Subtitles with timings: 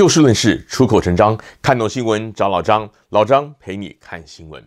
[0.00, 4.64] 就事论事，出口成章，看懂新闻找老张，老张陪你看新闻。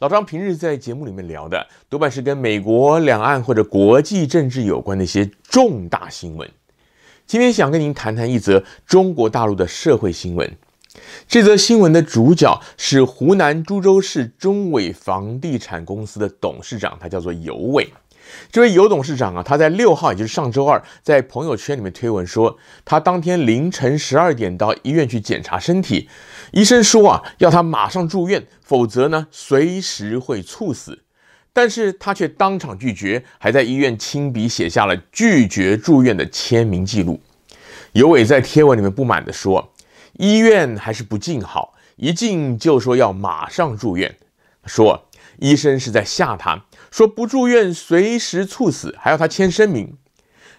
[0.00, 6.50] 老张平日在节目里面聊的多半是跟美国两岸或者国际政治有关的一些重大新闻。
[7.24, 10.52] 今天想跟您谈谈一则中国大陆的社会新闻。
[11.28, 17.88] 这则新闻的主角是湖南株洲市中伟房地产公司的董事长，他叫做尤伟。
[18.50, 26.08] 这位尤董事长啊，他在六号，也就是上周二，在朋友圈里面推文说，他当天凌晨十二点到医院去检查身体，
[26.52, 31.00] 医生说啊，要他马上住院，否则呢，随时会猝死。
[31.52, 37.20] 但是他却当场拒绝，还在医院亲笔写下了拒绝住院的签名记录。
[37.92, 39.72] 尤伟在贴文里面不满地说，
[40.18, 44.14] 医院还是不进好，一进就说要马上住院，
[44.66, 46.62] 说医生是在吓他。
[46.90, 49.96] 说不住院随时猝死，还要他签声明。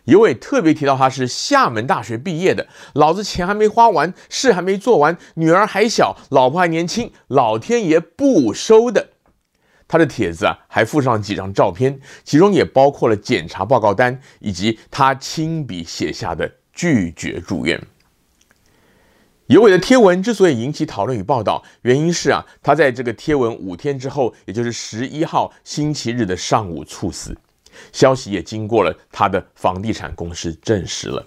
[0.06, 9.09] 尤伟特别提到他是厦门大学毕业的，老子钱还没花完，事还没做完，女儿还小，老婆还年轻，老天爷不收的。
[9.88, 17.80] 他的帖子啊，还附上几张照片，其中也包括了检查报告单以及他亲笔写下的拒绝住院。
[19.50, 27.36] 尤伟的贴文之所以引起讨论与报道，原因是啊，他在这个贴文五天之后，也就是十一号星期日的上午猝死，
[27.91, 31.25] 消息也经过了他的房地产公司证实了。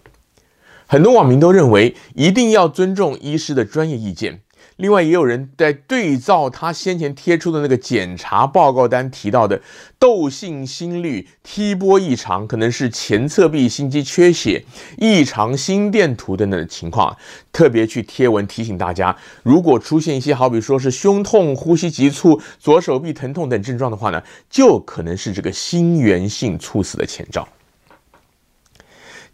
[0.87, 4.41] 很多网民都认为，一定要尊重医师的专业意见。
[4.77, 9.61] 另外，也有人在对照他先前贴出的那个检查报告单提到的
[9.99, 14.65] 窦性心律 T 波异常，可能是前侧壁心肌缺血、
[14.97, 17.17] 异常心电图等等的情况，
[17.53, 27.47] 特别去贴文提醒大家，如果出现一些好比说是胸痛、呼吸急促、左手臂疼痛等症状的话呢，就可能是这个心源性猝死的前兆。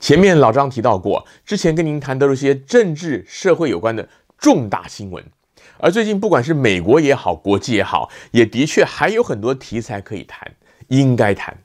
[0.00, 4.06] 前面老张提到过，之前跟您谈的这些政治社会有关的。
[4.38, 5.24] 重大新闻，
[5.78, 10.52] 而最近不管是美国也好，国际也好，也的确还有很多题材可以谈，
[10.88, 11.58] 应该谈。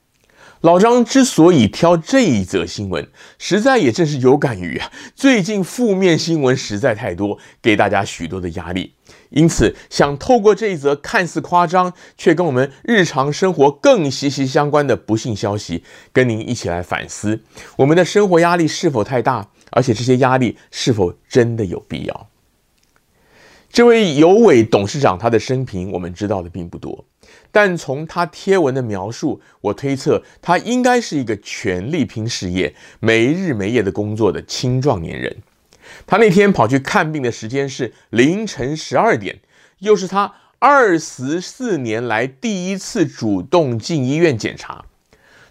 [0.61, 3.05] 老张之所以挑这一则新闻，
[3.37, 8.93] 实在也正是有感于啊，最近负面新闻实在太多，给大家许多的压力，
[9.29, 17.41] 因此想透过这一则看似夸张，却跟我们日常生活更息息相关的不幸消息，跟您一起来反思，
[17.75, 22.27] 我们的生活压力是否太大，而且这些压力是否真的有必要？
[23.73, 27.03] 这位尤伟董事长，他的生平我们知道的并不多，
[27.51, 35.37] 但从他贴文的描述，我推测他应该是一个全力拼事业、没日没夜的工作的青壮年人。
[36.05, 39.39] 他那天跑去看病的时间是凌晨十二点，
[39.79, 44.85] 又是他二十四年来第一次主动进医院检查。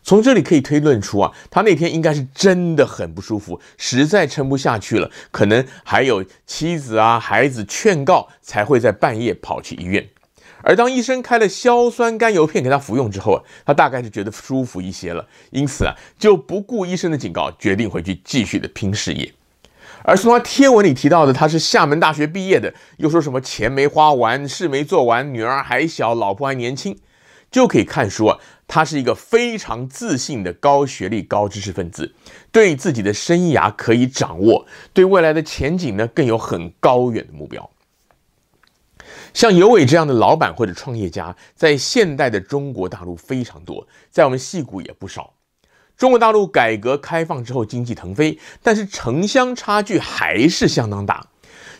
[0.02, 10.06] 从这里可以推论出啊，他那天应该是真的很不舒服，实在撑不下去了，可能还有妻子啊、孩子劝告，才会在半夜跑去医院。
[10.64, 19.32] 而当医生开了硝酸甘油片给他服用之后啊，他大概是觉得舒服一些了，因此啊，就不顾医生的警告，决定回去继续的拼事业。
[20.04, 26.98] 而从他贴文里提到的，他是厦门大学毕业的，又说什么钱没花完，事没做完，女儿还小，老婆还年轻。
[27.50, 28.38] 就可以看出啊，
[28.75, 32.10] 他是一个非常自信的高学历、高知识分子，
[32.50, 37.69] 对自己的生涯可以掌握，对未来的前景呢更有很高远的目标。
[39.34, 45.34] 像尤伟这样的老板或者创业家，在现代的中国大陆非常多，在我们戏谷也不少。
[45.99, 51.27] 中国大陆改革开放之后，经济腾飞，但是城乡差距还是相当大。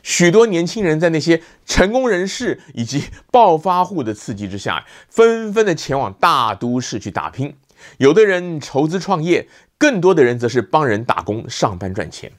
[0.03, 7.57] 许多年轻人在那些成功人士以及暴发户的刺激之下，纷纷的前往大都市去打拼。
[7.99, 9.49] 有的人筹资创业，
[9.79, 12.33] 更多的人则是帮人打工上班赚钱。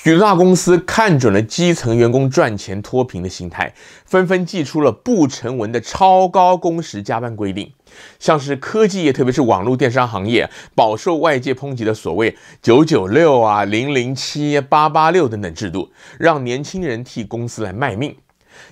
[0.00, 7.72] 许多大公司看准了基层员工赚钱脱贫的心态，纷纷祭出了不成文的超高工时加班规定。
[8.20, 18.14] 像是科技业，特别是网络电商行业，饱受外界抨击的所谓“九九六”啊、“零零七”、“八八六”等等制度，让年轻人替公司来卖命。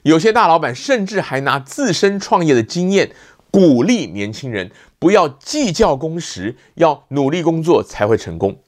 [0.04, 3.10] 有些大老板甚至还拿自身创业的经验，
[3.50, 4.70] 鼓励年轻人
[5.00, 8.60] 不要计较工时，要努力工作才会成功。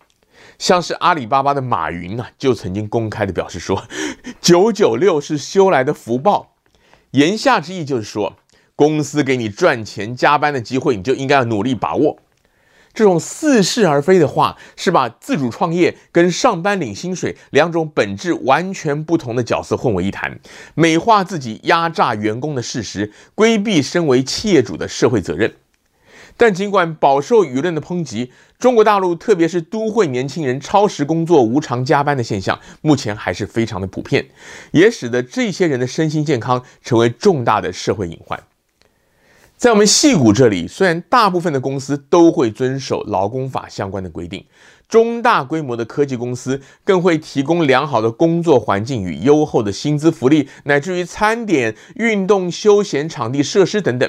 [0.58, 3.84] 像是阿里巴巴的马云啊，就曾经公开的表示说
[4.40, 6.54] ：“九九六是修来的福报。”
[7.12, 8.36] 言下之意就是说，
[8.76, 12.18] 公司给你赚钱加班的机会，你就应该要努力把握。
[12.94, 20.40] 这种似是而非的话，是把自主创业跟上班领薪水两种本质完全不同的角色混为一谈，
[20.74, 25.54] 美化自己压榨员工的事实，规避身为企业主的社会责任。
[26.38, 34.24] 但尽管饱受舆论的抨击，中国大陆特别是都会年轻人超时工作、无偿加班的现象，目前还是非常的普遍，
[34.70, 38.40] 也使得这些人的身心健康成为重大的社会隐患。
[39.56, 44.44] 在我们矽谷这里，虽然大部分的公司都会遵守劳工法相关的规定，
[44.88, 54.08] 中大规模的科技公司更会提供良好的工作环境与优厚的薪资福利，乃至于餐点、运动休闲场地设施等等。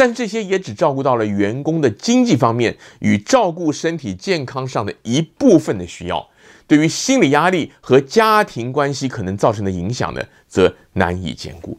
[0.00, 6.26] 但这些也只照顾到了员工的经济方面与照顾身体健康上的一部分的需要，
[6.66, 11.78] 对于心理压力和家庭关系可能造成的影响呢，则难以兼顾。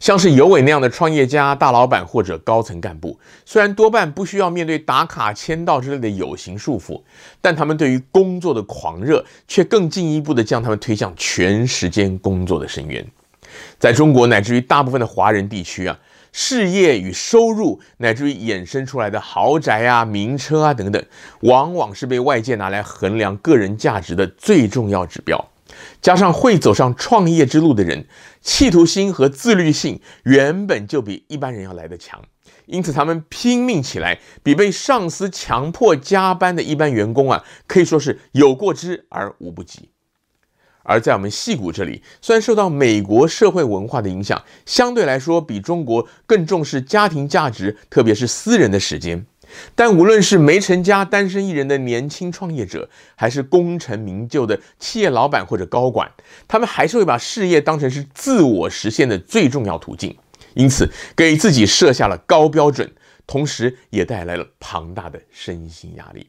[0.00, 7.00] 像是尤伟那样的创业家、大老板或者高层干部，虽然多半不需要面对打卡、签到之类的有形束缚，
[7.40, 13.06] 但他们对于工作的狂热，却更进一步地将他们推向全时间工作的深渊。
[13.78, 15.96] 在中国乃至于大部分的华人地区啊，
[16.38, 21.02] 事业与收入乃至于衍生出来的豪宅啊、名车啊等等，
[21.40, 25.48] 往往是被外界拿来衡量个人价值的最重要指标。
[26.02, 28.06] 加上会走上创业之路的人，
[28.42, 32.22] 企图心和自律性原本就比一般人要来得强，
[32.66, 39.88] 因此他们拼命起来，比被上司强迫加班的一般员工啊，可以说是有过之而无不及。
[40.86, 49.26] 而在我们矽谷这里，虽然受到美国社会文化的影响，相对来说比中国更重视家庭价值，特别是私人的时间。
[49.74, 56.10] 但无论是没成家、单身一人的年轻创业者，还是功成名就的企业老板或者高管，
[56.48, 60.16] 他们还是会把事业当成是自我实现的最重要途径，
[60.54, 62.90] 因此给自己设下了高标准，
[63.26, 66.28] 同时也带来了庞大的身心压力。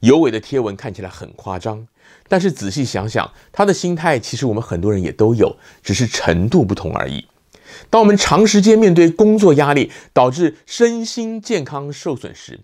[0.00, 1.86] 尤伟的贴文看起来很夸张，
[2.28, 7.26] 但是仔细想想，他的心态其实我们很多人也都有，只是程度不同而已。
[7.90, 12.60] 当我们长时间面对工作压力，导致身心健康受损时，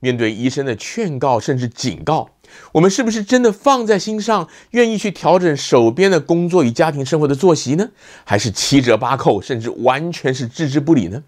[0.00, 2.30] 面对医生的劝告甚至警告，
[2.72, 7.90] 我们是不是真的放在心上，愿意去调整手边的工作与家庭生活的作息呢？
[8.24, 11.22] 还是七折八扣，甚至完全是置之不理呢？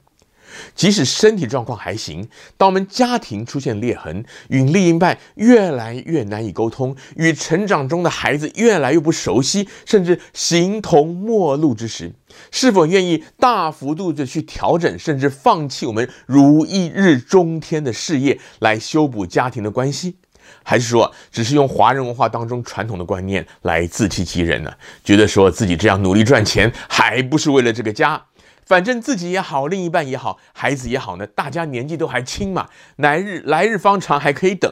[0.74, 12.12] 即使身体状况还行，当我们家庭出现裂痕，与另一半越来越难以沟通，与成长中的孩子越来越不熟悉，甚至形同陌路之时，
[12.50, 20.16] 是否愿意大幅度的去调整，甚至放弃我们如一日中天的事业来修补家庭的关系？
[20.62, 24.72] 还是说，只是用华人文化当中传统的观念来自欺欺人呢？
[25.04, 28.22] 觉得说自己这样努力赚钱，还不是为了这个家？
[28.68, 34.70] 反正自己也好，另一半也好，孩子也好呢，大家年纪都还轻嘛，来日来日方长，还可以等。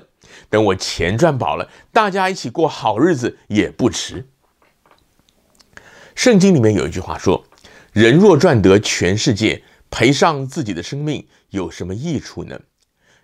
[0.51, 4.29] 等我钱赚饱了，大家一起过好日子也不迟。
[6.15, 7.45] 圣经里面有一句话说
[7.95, 12.61] ：“人若赚得全世界，赔上自己的生命，有什么益处呢？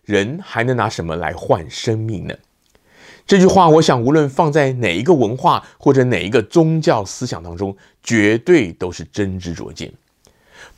[0.02, 2.34] 人还能拿什么来换生命呢？”
[3.26, 9.92] 这句话，我想无论放在哪一个文化或者哪一个宗教思想当中，绝对都是真知灼见。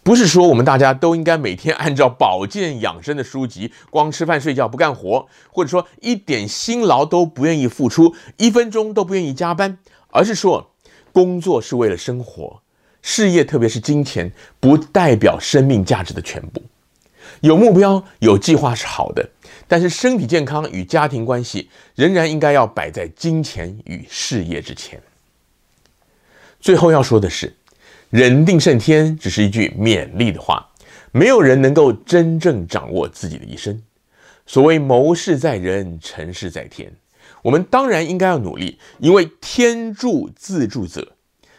[0.03, 9.79] 不是说我们大家都应该每天按照保健养生的书籍，光吃饭睡觉不干活，或者说一点辛劳都不愿意付出，一分钟都不愿意加班，
[10.11, 10.71] 而是说
[11.13, 12.61] 工作是为了生活，
[13.01, 16.63] 事业特别是金钱不代表生命价值的全部。
[17.41, 19.27] 有目标有计划是好的，
[19.67, 25.03] 但是身体健康与家庭关系仍然应该要摆在金钱与事业之前。
[26.61, 27.57] 最后要说的是。
[28.15, 30.65] 人定胜天只是一句勉励的话，
[31.11, 33.83] 没有人能够真正掌握自己的一生。
[34.47, 36.93] 所谓谋事在人，成事在天。
[37.43, 41.17] 我们当然应该要努力，因为天助自助者。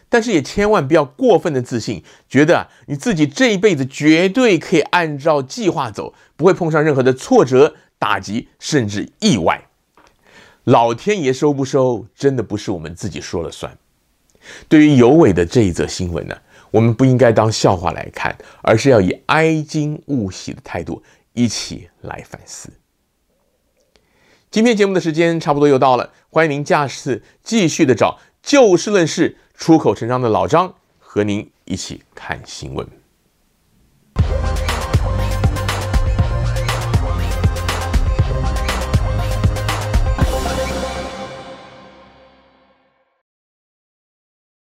[0.07, 9.61] 但是也千万不要过分的自信，觉得你自己这一辈子绝对可以按照计划走，不会碰上任何的挫折、打击，甚至意外。
[10.63, 13.77] 老天爷收不收，真的不是我们自己说了算。
[14.69, 16.37] 对于尤伟的这一则新闻呢，
[16.75, 21.01] 我们不应该当笑话来看，而是要以哀今勿喜的态度
[21.31, 22.69] 一起来反思。
[24.51, 33.04] 今天节目的时间差不多又到了，欢迎您下次继续的找就事论事、出口成章的老张和您一起看新闻。